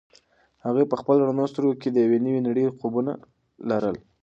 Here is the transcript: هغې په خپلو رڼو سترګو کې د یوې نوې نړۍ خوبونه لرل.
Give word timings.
هغې 0.65 0.83
په 0.89 0.95
خپلو 1.01 1.21
رڼو 1.27 1.45
سترګو 1.51 1.73
کې 1.81 1.89
د 1.91 1.97
یوې 2.05 2.19
نوې 2.25 2.41
نړۍ 2.47 2.65
خوبونه 2.79 3.11
لرل. 3.69 3.95